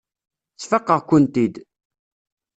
[0.61, 1.55] Sfaqeɣ-kent-id.